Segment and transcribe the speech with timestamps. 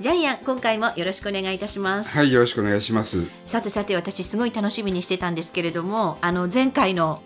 [0.00, 3.26] ジャイアン今回もよろしくお願いいたしますはい、よろしくお願いします。
[3.46, 7.20] さてさて私すごい楽しみにしてたんですけれどもあの前回の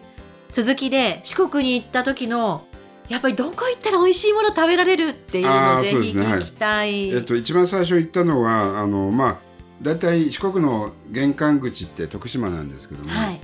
[0.53, 2.65] 続きで四国に行った時の
[3.11, 7.11] やっぱりどこ行ったら美味しいもの食べられるっていうのをぜひそうですねはい聞きたい。
[7.11, 9.39] えっと、一番最初言ったのは、あの、まあ、
[9.83, 13.41] 大体四国の玄関口って徳島なんですけども、はい。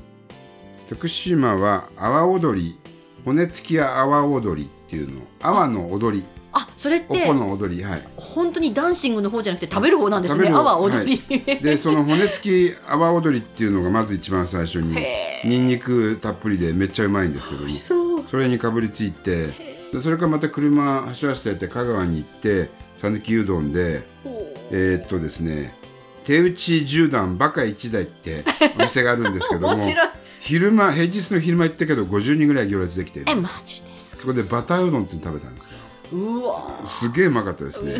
[0.88, 2.78] 徳島は阿波踊り、
[3.27, 8.02] 骨付きや阿波踊りっていうの、阿波の踊り、あそれっおてこの踊り、はい。
[8.16, 10.48] 本当にダンシングの方じゃなくて食べる方なんですね。
[10.48, 11.20] 阿波踊り。
[11.61, 19.47] で、その骨付き阿波踊りっていうのがまず一番最初に、へニンニクたっぷりでめっちゃうまいんですけどもそれにかぶりついて、
[19.92, 24.05] でそれからまた車走らせてやって香川に行って、讃岐うどんで、
[24.70, 25.75] えーっとですね、
[26.25, 28.44] 手打ち十段バカ一台って
[28.78, 29.77] お店があるんですけども。
[30.41, 34.22] 昼間平日の昼間行ったけど50人ぐらい行列できてえマジですか。
[34.22, 35.75] そこでバターうどんって食べたんですけ
[36.12, 37.97] うわどすげえうまかったですね。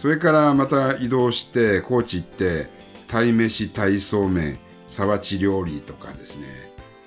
[0.00, 2.68] それからまた移動して高知行って
[3.08, 6.46] 鯛めし鯛そうめん沢地料理とかですね。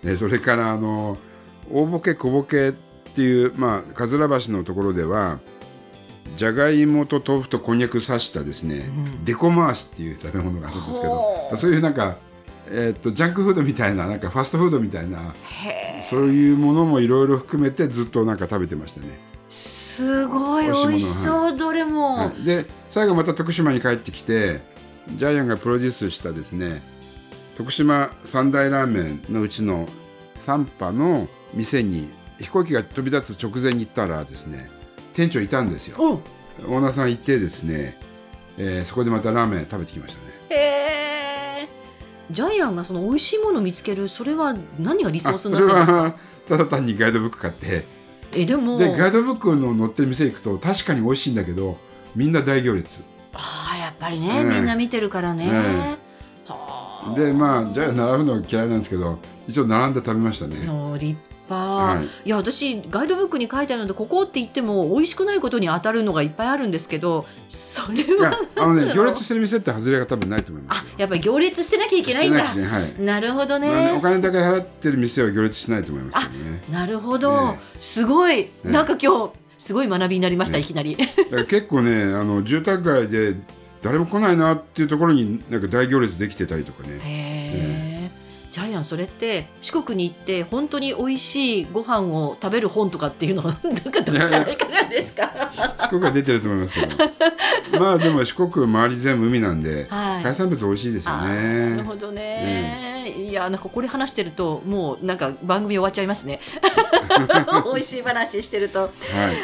[0.03, 1.17] でそれからあの
[1.71, 2.71] 大ボケ小ボケっ
[3.13, 5.39] ていうまあ桂橋のところでは
[6.37, 8.89] じゃがいもと豆腐とこんにゃく刺したですね、
[9.23, 12.17] デコ回しっていう食べ物があるんですけどそういうなんか、
[12.67, 15.35] えーっとジャンクフードみたいななんかファストフードみたいな。
[16.03, 19.07] そういうものもいろいろ含めてずっとなんか食べてましたね。
[19.93, 22.15] すごい美味しそうどれも。
[22.15, 24.61] はい、で最後また徳島に帰ってきて
[25.15, 26.81] ジャイアンがプロデュースしたですね
[27.57, 29.87] 徳島三大ラーメンのうちの
[30.39, 32.09] 三波の店に
[32.39, 34.69] 飛行機が飛び立つ直前に行ったらですね
[35.13, 35.97] 店長いたんですよ。
[35.99, 36.73] うん。
[36.73, 37.97] オーナーさん行ってですね、
[38.57, 40.33] えーそこでまたラーメン食べてきましたね。
[40.49, 40.55] へ
[41.65, 41.69] え。
[42.31, 45.97] ジャイアンがその美味しいものを見つけるそれは何がリソースになってるんですか？
[45.97, 46.15] は
[46.47, 47.85] ただ単にガイドブック買って
[48.35, 48.77] えでも。
[48.77, 51.77] でガイドブックの載ってる店行くと確かに美味しいんだけど
[52.15, 53.03] みんな大行列。
[53.33, 55.97] ああやっぱりね、うんみんな見てるからね。
[57.15, 60.55] でまあじゃあ並ぶの嫌いなんですけど一応並んで食べましたね。
[60.65, 61.19] の立
[61.49, 61.97] 派。
[61.97, 62.05] はい。
[62.05, 70.85] い、や私ガイドブックに書いてあるのでここって言っても美味しくないことに当たるのがいっぱいあるんですけどそれはあのね行列してる店って外れが多分ないと思います。
[70.97, 72.43] やっぱり行列してなきゃいけないんだ。
[72.43, 73.01] なねはい。
[73.01, 76.63] なるほどまあねおね金だけ払ってる店は行列しないと思いますね。
[76.71, 80.97] なるほど、ねすごい、ねなんか今日すごい学びになりました、ねいきなり。
[81.47, 83.35] 結構ねあの住宅街で
[83.81, 86.93] 誰も来ないなっていうところになんか大行列できてたりとかね。
[86.93, 87.92] へえ、
[88.53, 89.47] ジャイアンそれって。
[89.61, 95.31] 四国に行って本当に美味しいご飯を食べる本とかっていうのは なんかどうしたらいかがですか。
[95.81, 96.95] 四国は出てると思いますけど。
[97.79, 100.23] まあでも四国周り全部海なんで、はい。
[100.23, 101.81] 海産物美味しいですよあーなるね。
[101.81, 106.39] ほどね、いやなんかこれ話してるともうなんか番組終わっちゃいますね。
[107.73, 108.81] 美味しい話してると。
[108.81, 108.91] はい、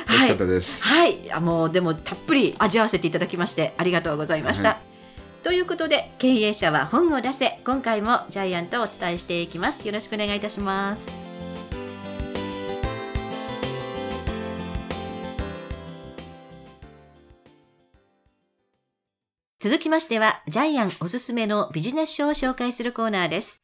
[0.08, 0.84] 美味しかったです。
[0.84, 1.24] はい。
[1.24, 1.26] い。
[1.26, 4.78] やもうでもたっぷり味わわせていただきましてありがとうございました、は
[5.44, 11.30] ということで経営者は本を出せ今回もジャイアンとお伝えしていきますよろしくお願いいたします
[19.62, 23.62] 続きましては、ジャイアンおすすめのビジネス書を紹介するコーナーです。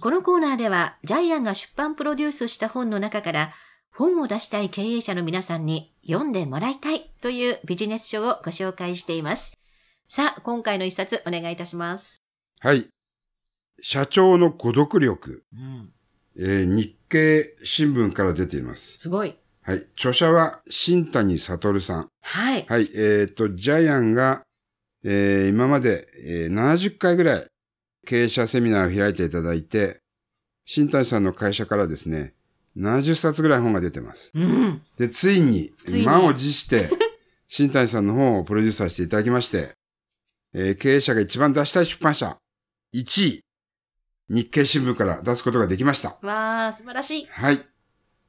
[0.00, 3.52] このコーナーでは、ジャイアンが出版プロデュースした本の中から、
[3.92, 9.58] 本を出したい経営者の皆さんに読んでもらいたいというビジネス書をご紹介しています。
[10.08, 12.22] さあ、今回の一冊お願いいたします。
[12.60, 12.86] はい。
[13.82, 15.90] 社長の孤独力、うん、
[16.38, 18.98] えー日経新聞から出ています。
[18.98, 19.34] すごい。
[19.62, 19.78] はい。
[19.94, 22.08] 著者は新谷悟さん。
[22.22, 22.66] はい。
[22.68, 22.88] はい。
[22.96, 24.42] えっ、と、ジャイアンが、
[25.04, 27.46] えー今まで、えー70回ぐらい
[28.06, 29.98] 経営者セミナーを開いていただいて、
[30.66, 32.34] 新谷さんの会社からですね、
[32.76, 34.32] 70冊ぐらい本が出てます。
[34.34, 34.82] うん。
[34.98, 36.88] で、ついに、ついに満を持して、
[37.48, 39.72] 新谷さんの本をプロデュースさせていただきまして、
[40.54, 42.38] えー経営者が一番出したい出版社、
[42.94, 43.44] 1位、
[44.28, 46.16] 日経新聞から出すことができました。
[46.22, 47.26] わあ、素晴らしい。
[47.26, 47.60] はい。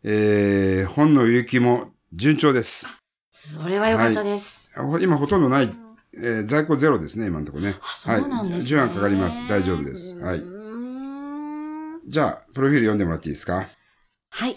[0.04, 2.90] えー本の売れ行きも順調です。
[3.32, 4.72] それは良かったです。
[4.80, 5.70] ほ今ほとんどない、
[6.18, 7.76] えー在庫ゼロですね、今のところね。
[7.82, 8.78] あ、そうなんですね。
[8.80, 8.88] はい。
[8.88, 9.48] 10案かかります。
[9.48, 10.18] 大丈夫です。
[10.20, 10.44] はい
[12.08, 13.68] じゃあ、プロフィール読んでもらっていいですか？
[14.30, 14.56] はい。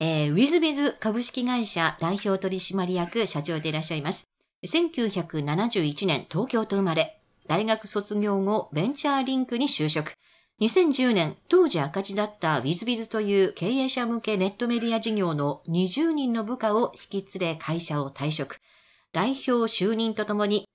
[0.00, 4.27] えー、ウィズビズ株式会社代表取締役社長でいらっしゃいます。
[4.66, 10.14] 1971年東京と生まれ、大学卒業後ベンチャーリンクに就職。
[10.60, 18.58] 2010年、当時赤字だったウィズビズという経営者向けネットメディア事業の20人の部下を引き連れ会社を退職。
[19.12, 20.68] 代表就任とともに、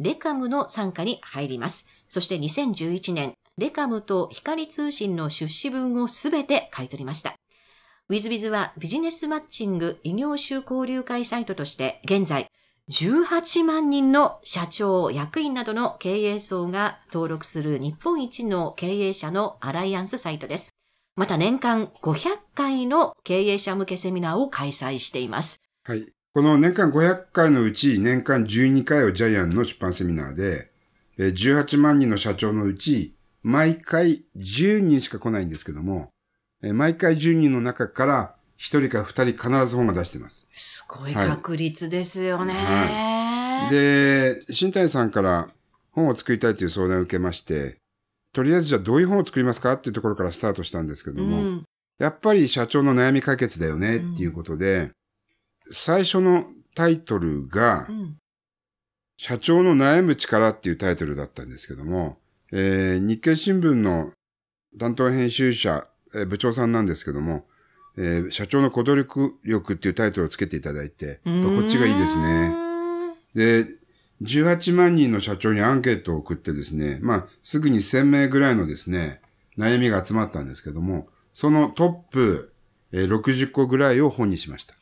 [0.00, 1.86] レカムの参加に入ります。
[2.08, 7.36] そして2011年、レカムと光通信の出資分をすべて買い取りました。
[8.08, 12.48] ウィズビズはビジネスマッチング異業種交流会サイトとして現在
[12.88, 20.70] 18万人の社長、役員などの経営層が登録する日本一の経営者のアライアンスサイトです。
[21.16, 25.60] また年間500回の経営者向けセミナーを開催しています。
[25.82, 26.06] はい。
[26.32, 30.70] この年間500回のうち年間12回をジャイアンの出版セミナーで、
[31.18, 36.10] 18万人の社長のうち毎回10人しか来ないんですけども、
[36.62, 40.48] 毎回10人の中から1人か2人必ず本が出してます。
[40.54, 42.54] すごい確率ですよね。
[42.54, 45.48] はで、新谷さんから
[45.92, 47.76] 本を作りたいという相談を受けまして、
[48.32, 51.64] とりあえずじゃあどういう本を作りますかっていうところからスタートしたんですけども、うん。
[51.98, 54.90] やっぱり社長の悩み解決だよねっていうことで、
[55.70, 58.16] 最初のタイトルがう、ん。
[59.18, 62.18] 社長の悩む力っていうタイトルだったんですけども、
[62.52, 64.12] えー日経新聞の
[64.78, 67.46] 担当編集者、えー部長さんなんですけども、
[67.96, 71.30] えー社長の行動力力っていうタイトルをつけていただいて、こ
[71.64, 72.54] っちがいいですね。
[73.34, 73.66] で、
[74.22, 79.20] 18万人の社長にアンケートを送ってですね、まあ、すぐに1000名ぐらいのですね、
[79.58, 82.52] 悩みが集まったんですけども、そのトップ、
[82.92, 84.74] えー60個ぐらいを本にしました。
[84.74, 84.78] い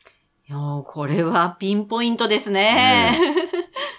[0.51, 3.17] やーこれはピンポイントですね。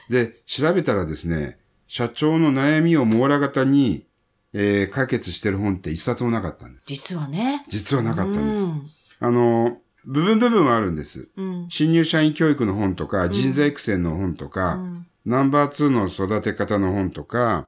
[0.09, 1.59] で、調べたらですね、
[1.89, 4.07] 社長の悩みを網羅型に、
[4.53, 6.85] えー解決してる本って一冊もなかったんです。
[6.87, 7.65] 実はね。
[7.69, 8.96] 実はなかったんです。
[9.21, 11.31] うんあの、部分部分はあるんです。
[11.37, 17.67] うん新入社員教育の本とか、人材育成の本とか、うんナンバー2の育て方の本とか、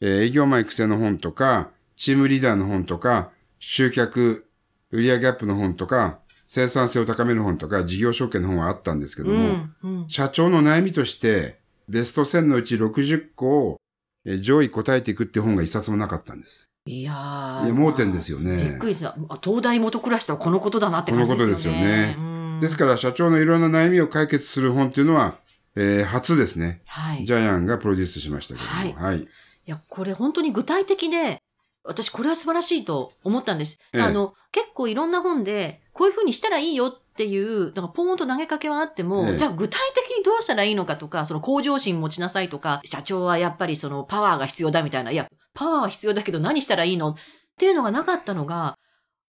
[0.00, 4.46] えー営業マン育成の本とか、チームリーダーの本とか、集客、
[4.90, 9.34] 売上アップの本とか、生産性を高める本とか、事業承継の本はあったんですけども、
[9.82, 11.58] うんうん社長の悩みとして、
[11.88, 13.76] ベスト1000のうち60個を
[14.24, 16.70] えー上位答えていくっていう本が一冊もなかったんです。
[16.86, 18.86] いやーいや、盲点ですよびっねく。
[18.86, 19.14] りした。
[19.28, 21.78] あ東大元暮らしとはこのことだなって感じですよね。
[21.78, 22.20] このことですよねう
[22.58, 25.34] んですから、社長のいろんな悩みを解決する本っていうのは、
[25.74, 26.80] えー初ですね。
[26.86, 27.24] はい。
[27.24, 29.06] いジャイアンがプロデュースしましたけども。
[29.06, 29.28] はい。
[29.66, 31.42] や、これ本当に具体的で、
[31.84, 33.78] 私これは素晴らしいと思ったんです。
[33.92, 47.10] ええあの、結構いろんな本で、こういうふうにしたらいいよっていう、だからポーンと投げかけはあっても、ええじゃあ具体的にどうしたらいいのかとか、その向上心持ちなさいとか、社長はやっぱりそのパワーが必要だみたいな、いや、パワーは必要だけど何したらいいの？
[47.10, 47.14] っ
[47.58, 48.76] ていうのがなかったのが、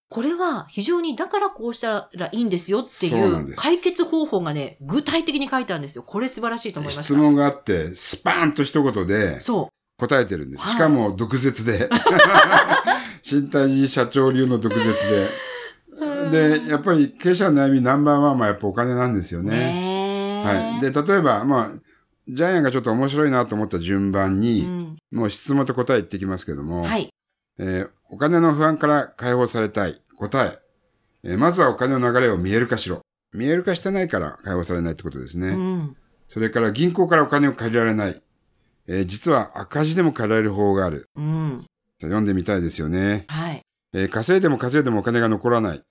[0.10, 6.04] これは非常にだからこうしたらいいんですよっていそう解決方法がね、具体的に書いてあるんですよ。
[6.04, 7.04] これ素晴らしいと思いました。
[7.04, 10.64] 質問があって、スパーンと一言でそ答えてるんです。
[10.64, 11.90] はいしかも、毒舌で。
[13.24, 15.30] 新谷寺社長流の毒舌で。
[16.28, 16.32] う。
[16.32, 19.52] で、やっぱり経営者の悩みナンバーワンはやっぱお金なんですよね。
[19.52, 20.82] ねえはい。
[20.82, 21.87] で、例えば、まあ、
[22.30, 27.10] ジャイアンがちょっと面白いなと思った順番に、うんもう質問と答え言ってきますけども、はい。
[27.60, 29.96] えーお金の不安から解放されたい。
[30.18, 30.60] 答え。
[31.24, 33.02] えーまずはお金の流れを見える化しろ。
[33.34, 35.50] 見える化してないから解放されないってことですね。
[35.50, 35.98] うん。
[36.28, 38.22] それから銀行からお金を借りられない。
[38.88, 41.10] えー実は赤字でも借りられる方がある。
[41.16, 41.66] うん。
[42.02, 43.24] 読んでみたいですよね。
[43.30, 43.62] はい。
[43.94, 45.82] えー稼いでも稼いでもお金が残らない。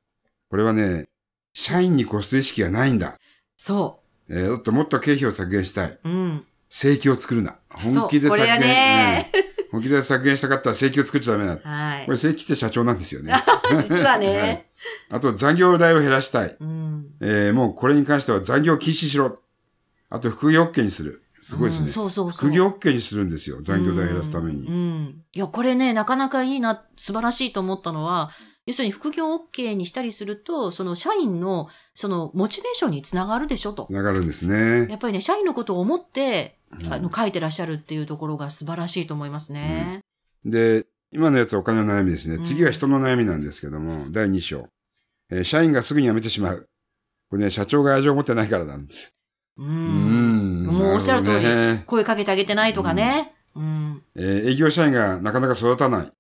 [0.51, 1.07] これはね、
[1.55, 3.17] 社員にコスト意識がないんだ。
[3.57, 5.91] そえーもっともっと経費を削減したい。
[5.91, 6.01] う。
[6.05, 6.45] うん。
[6.69, 7.57] 正規を作るな。
[7.71, 8.61] 本気で削減。
[8.61, 11.59] ねうん本気で削減したかったら正規を作っちゃダメだ。
[11.63, 12.13] はいこ。
[12.13, 13.33] れ正規って社長なんですよね。
[13.83, 14.71] 実ははいね。
[15.11, 16.57] あと残業代を減らしたい。
[16.59, 17.07] うん。
[17.21, 19.41] えーもうこれに関しては残業を禁止しろ。
[20.09, 21.23] あと副業 OK にする。
[21.43, 21.87] すごいですね。
[21.87, 22.49] うんそうそうそう。
[22.49, 23.61] 副業 OK にするんですよ。
[23.61, 24.67] 残業代を減らすために。
[24.67, 24.75] うん。
[24.75, 28.31] うんいや、これね、なかなかいいな、素晴らしいと思ったのは、
[28.67, 33.93] 要するに副業 OK にしたりすると、その社員の、その、モチベーションにつながるでしょとつ。
[33.93, 34.89] ながるんですね。
[34.91, 40.01] やっぱりね、社員のことを思って、うんあの、書いてらっしゃるっていうところが素晴らしいと思いますね。
[40.45, 42.37] で、今のやつはお金の悩みですね。
[42.37, 44.69] うん次は人の悩みなんですけども、第2章。
[45.31, 46.69] えー社員がすぐに辞めてしまう。
[47.31, 49.15] これね、社長が愛情を持ってないからなんです。
[49.59, 49.63] う。
[49.63, 53.35] うんんもうおっしゃる通りね声かけてあげてないとかね。
[53.55, 54.03] うん。
[54.17, 56.13] えー営業社員がなかなか育たない。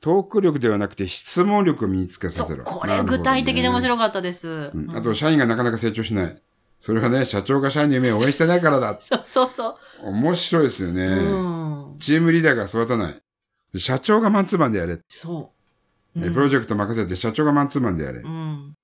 [0.00, 2.64] トーク力ではなくて質問力を身につけさせろ。
[2.64, 3.82] これ具体的で面い。
[3.82, 4.70] 白かったです。
[4.94, 6.42] あと、社員がなかなか成長しない。
[6.78, 8.98] それはね、社長が社員の夢を応援してないからだ。
[9.00, 10.92] そうそうそ面白いですよう。
[10.92, 11.06] ね。
[11.06, 11.98] うん。
[11.98, 13.78] チームリーダーが育たない。
[13.78, 14.98] 社長がマンツーマンでやれ。
[15.08, 15.52] そ
[16.14, 16.24] う。
[16.26, 18.20] えプロジェクト任せて社長がマンツーマンでやれ。
[18.20, 18.74] うん。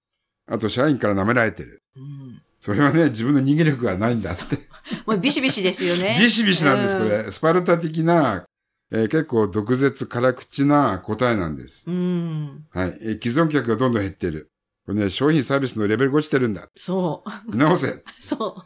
[0.50, 1.82] あと、社員から舐められてる。
[1.96, 2.42] うん。
[2.60, 4.58] それはね、自分の人間力がないんだって。
[5.06, 6.16] もうビシビシですよね。
[6.20, 7.30] ビシビシなんです、うこれ。
[7.30, 8.44] スパルタ的な、
[8.94, 11.90] えー結構毒舌辛口な答えなんです。
[11.90, 12.66] うん。
[12.70, 12.88] はい。
[13.02, 14.50] えー既存客がどんどん減ってる。
[14.86, 16.68] これね、商品サービスのレベルが落ちてるんだ。
[16.76, 17.52] そう。
[17.52, 18.02] 見直せ。
[18.20, 18.62] そ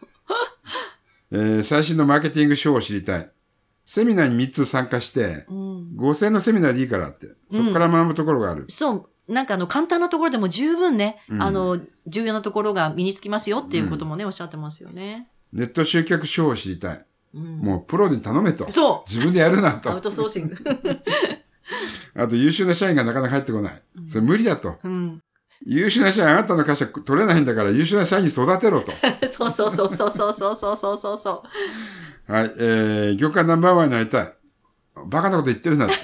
[1.30, 3.30] えー最新のマーケティング手法を知りたい。
[3.84, 5.54] セミナーに3つ参加して、う。
[5.54, 5.96] うん。
[5.96, 7.28] 5000のセミナーでいいからって。
[7.52, 8.64] そこから学ぶところがある。
[8.68, 9.32] そう。
[9.32, 15.28] なんかあの、簡単なところでも十分ね、うんあの、重要なところが身につきますよっていうこともね、おっしゃってますよね。
[15.52, 17.06] ネット集客手法を知りたい。
[17.36, 17.58] うん。
[17.58, 18.70] もうプロに頼めと。
[18.70, 19.72] そ自分でやるなう。
[19.74, 20.00] アウと。
[20.00, 20.56] トソーシング。
[22.16, 23.82] あと優秀な社員がなかなか入ってこない。
[24.08, 24.76] それ無理だと。
[24.82, 25.20] うん。
[25.64, 28.92] 優秀な社員あなたの会社取れないんだから優秀な社員に育てろと。
[29.32, 31.42] そうそうそうそうそうそうそうそうそうそ
[32.28, 32.52] はい。
[32.58, 34.32] えー、業界ナンバーワンになりたい。
[35.06, 35.94] バカなこと言ってるなって。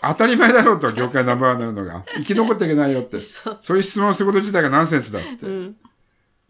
[0.00, 2.04] 当たり前だろうと、業界ナンバーワンになるのが。
[2.16, 3.20] 生き残っていけないよって。
[3.20, 5.46] そうそういう質問をすること自体がナンセンスだって。
[5.46, 5.48] う。
[5.48, 5.76] うん。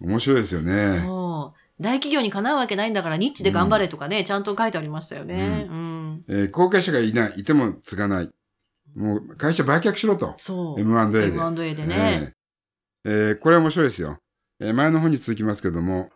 [0.01, 1.01] 面白いですよね。
[1.05, 1.28] そう。
[1.81, 5.67] 大企業にかなうわけないんだから、ニッチで頑張れとかね、ちゃんと書いてありましたよね。
[5.69, 6.25] うん。
[6.29, 8.31] えー後継者がいない、いても継がない。
[8.97, 10.35] もう会社売却しろと。
[10.39, 10.81] そう。
[10.81, 11.27] M&A で。
[11.35, 12.33] M&A でね。
[13.05, 14.19] えーえーこれ面白いですよ。
[14.61, 16.11] えー前の本に続きますけども、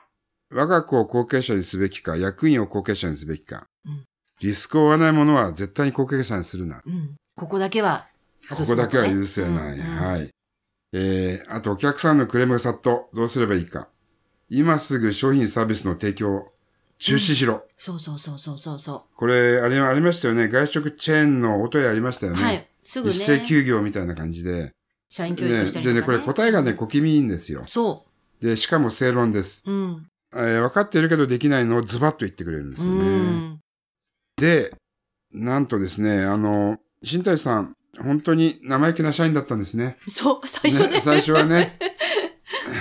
[0.50, 3.66] 我が子を後継者にすべきか、役員を後継者にすべきか。
[3.86, 4.04] うん
[4.40, 6.82] リスクを負わないものは絶対に後継者にするな。
[6.84, 7.14] うん。
[7.36, 8.08] ここだけは
[8.50, 9.78] ねこだけは許せない。
[9.78, 10.30] うんうんはい。
[10.94, 13.02] えーあとお客さんのクレームが殺到。
[13.14, 13.88] どうすればいいか。
[14.54, 16.52] 今すぐ商品サービスの提供を
[16.98, 17.64] 中止しろ。
[17.78, 20.48] そうそうそうそうそうそこれ、あれ、ありましたよね。
[20.48, 22.36] 外食チェーンの音やありましたよう。
[22.36, 22.42] ね。
[22.42, 22.68] はい。
[22.84, 23.14] すぐね。
[23.14, 24.70] 一斉休業みたいな感じで。
[25.08, 25.86] 社員教育ねしたね。
[25.86, 27.62] でね、これ答えがね、小気味いいんですよ。
[27.66, 28.04] そ
[28.42, 29.64] で、しかも正論です。
[29.66, 29.72] う。
[29.72, 30.06] うん。
[30.34, 33.00] えー分かっているけどできないのをズバッと言ってくれるんですうよね。
[33.02, 33.60] ん。
[34.36, 34.74] で、
[35.32, 39.96] なんとですね、あの、新谷さん、本当に生意気な社員だったんですね。
[40.08, 41.00] そう、最初ね。
[41.00, 41.78] 最初はね。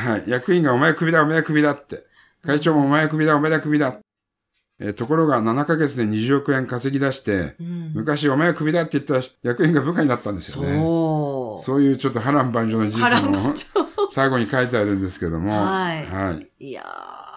[0.01, 0.24] はい。
[0.27, 2.03] 役員がお前クビだ、お前クビだって。
[2.43, 3.98] 会長もお前クビだ、お前だクビだ。
[4.79, 7.91] えーところが7ヶ月で20億円稼ぎ出して、うん。
[7.93, 10.75] 昔お前はクビだって言った役員が部下になったんですよね。
[10.79, 11.63] そう。
[11.63, 15.51] そういうちょっと波乱万丈な事波乱実も最後に書いてあるんですけども。
[15.51, 16.67] はいはい。
[16.67, 16.84] いや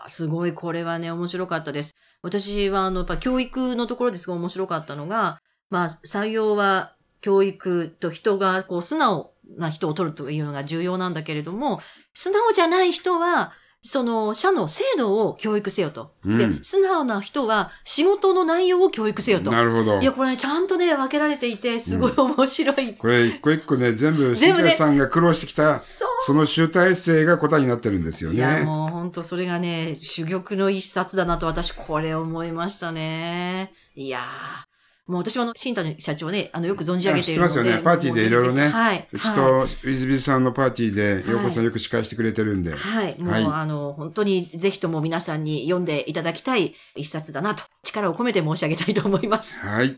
[0.07, 1.95] ー、すごいこれはね、面白かったです。
[2.23, 11.81] 私は、あの、やっぱ教育のところですごい面白かったのが、まあ、採用は教育と人が、こう、素直な人を取るというのが重要なんだけれども、
[12.13, 13.53] 素直じゃない人は、
[13.87, 16.15] その、社の制度を教育せよと。
[16.25, 19.51] うんで、素直な人は仕事の内容を教育せよと。
[19.51, 20.05] なるほどい。
[20.05, 22.95] や、これね、ちゃんとね、分けられていて、すごい面白い。
[22.95, 26.09] これ一個一個ね、全部、新全部ね谷さんが苦労してきた、そう。
[26.25, 28.65] その集大成が答えになってるんですよいや、ね。
[28.65, 33.75] もう本当それがね、珠玉の一冊だなと私これ思いましたね。
[33.95, 34.74] いやー。
[35.07, 37.53] もう私はあの、新谷社長ね、あの、よく存じ上げているので。
[37.53, 39.07] あ知ってますよねパーティーでいろいろねはい。
[39.13, 42.75] うちはいと、ウィズビズさんのパーティーで、はいようこさんよく司会してくれてるんで。
[42.75, 43.19] はい。
[43.19, 49.61] もう、はいあの、本当にぜひとも皆さんに読んでいただきたい一冊だなと、力を込めて申し上げたいと思います。
[49.61, 49.95] はい。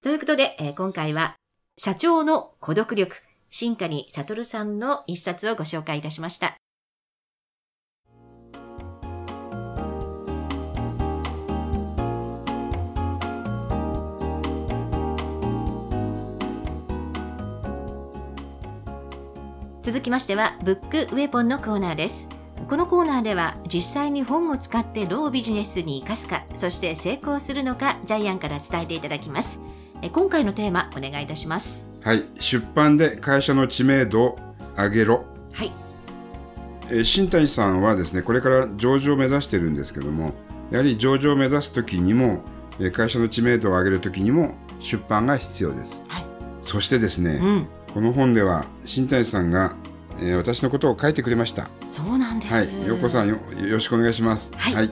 [0.00, 1.34] ということで、えー今回は、
[1.76, 3.16] 社長の孤独力、
[3.50, 6.54] 新谷悟さんの一冊をご紹介いたしました。
[19.84, 22.26] 続きましては、ブックウェポンのコーナーです。
[22.68, 29.60] このコーナーでは実際に本を使ってどうビジネスに生かすか、そして成功するのか、ジャイアンから伝えていただきます。
[30.00, 31.84] え今回のテーマ、お願いいたします。
[32.02, 32.22] はい。
[32.40, 34.38] 出版で会社の知名度を
[34.74, 35.26] 上げろ。
[35.52, 35.72] はい。
[36.88, 40.32] えー新谷さんはですね、これから上場を目指してるんですけども、
[40.70, 42.40] やはり上場を目指すときにも、
[42.78, 46.02] えー会社の知名度を上げるときにも出版が必要です。
[46.08, 46.24] はい。
[46.62, 47.68] そしてですね、うん。
[47.94, 49.76] この本では新谷さんが、
[50.18, 51.70] えー私のことを書いてくれました。
[51.86, 52.52] そうなんです。
[52.52, 52.88] はい。
[52.88, 54.52] ようこさんよよろしくお願いします。
[54.56, 54.90] はいはい。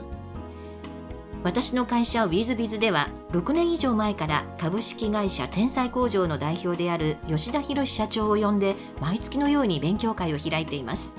[1.43, 11.13] 私の会社ウィズビズでは6年以上前から株式会社天才工場の代表である吉田博社長を呼んで毎月のように勉強会を開いています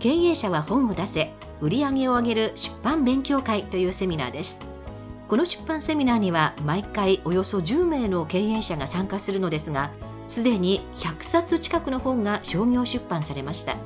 [0.00, 4.60] 経営者は本を出せ売り上げを上げる出版勉強会というセミナーです
[5.28, 9.92] この出版セミナーには毎回およそ10名の経営者が参加するのですが
[10.28, 13.76] すでに100冊近くの本が商業出版されました。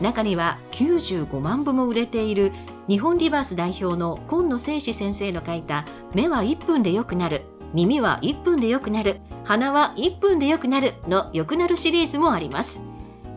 [0.00, 2.52] 中には95万部も売れている
[2.88, 7.42] 日本リバース代表の今野誠司先生の書いた「目は1分で良くなる」
[7.74, 12.80] 「耳は1分で良くなる」「鼻は1分で良くなる」の良くなるシリーズもあります。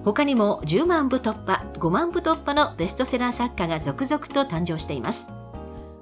[0.04, 5.30] 他にも10万部突破5万部突破のベストセラー作家が続々と誕生しています。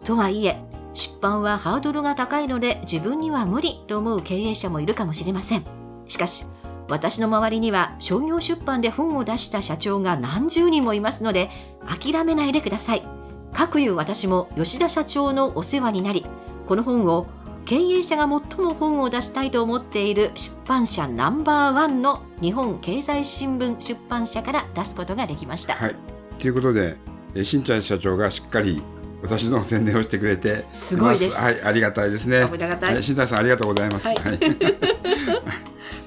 [0.06, 0.62] とはいえ
[0.94, 5.79] 出版はハードルが高いので自分には無理と思う経営者もいるかもしれません。
[6.10, 6.46] しかし
[6.90, 11.50] 私の周りには商業出版で本を出した社長が何十人もいますので
[11.88, 13.04] 諦めないでください。
[13.54, 16.26] かくいう私も吉田社長のお世話になり、
[16.66, 17.28] この本を
[17.66, 25.76] 経営者が最も本を出したいと思っている出版社ナンバーワンの日本経済新聞出版社から出すことができました。
[25.76, 25.96] はい。
[26.40, 26.96] ということで、
[27.36, 28.82] えしんちゃん社長がしっかり
[29.22, 32.42] 私の宣伝をしてくれてすごいですはい、ありがたいですね。
[32.42, 34.08] ありがんさんありがとうございます。
[34.08, 34.40] はいはい。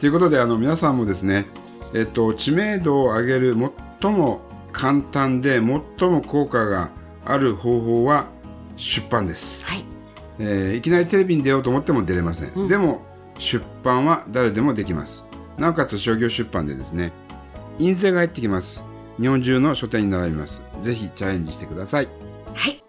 [0.03, 1.47] ということで、あの皆さんもですね、
[1.95, 3.57] えっと知名度を上げる
[4.01, 4.41] 最も
[4.73, 5.63] 簡単で最
[6.11, 6.91] も効果が
[7.25, 8.27] ある方法は
[8.77, 9.65] 出版です。
[9.65, 9.85] はい、
[10.41, 12.69] えーいきなりテレビに出ようと思っても出れません、うん。
[12.69, 13.03] でも
[13.39, 15.25] 出版は誰でもできます。
[15.57, 17.13] なおかつ商業出版でですね
[17.79, 18.83] 印税が入ってきます。
[19.21, 20.65] 日本中の書店に並びます。
[20.81, 22.09] ぜひチャレンジしてください。
[22.55, 22.83] はい。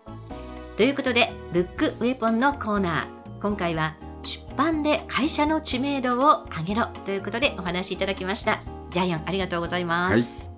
[0.77, 3.39] ということで、ブックウェポンのコーナー。
[3.39, 8.61] 今回は出版で会社の知名度を上げろということでお話しいただきました。
[8.89, 10.51] ジャイアンありがとうございます。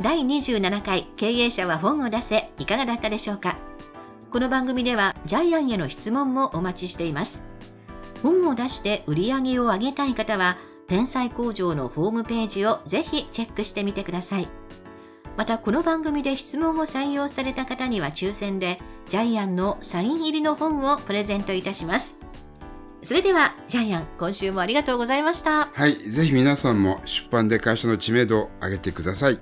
[0.00, 3.56] 第27回経営者は本を出せいかがだったでしょうか？
[4.30, 7.42] この番組ではジャイアンへの質問もお待ちしています
[8.24, 14.48] 本を出して売り上げを上げたい方は天才工場のホームページをぜひチェックしてみてください。
[15.36, 22.18] またこの番組で質問を採用された方には抽選でジャイアンのサイン入りの本をプレゼントいたします。
[23.02, 25.66] それではジャイアン今週もありがとうございました。
[25.66, 29.38] はいぜひ皆さんも出版で会社の知名度を上げてください。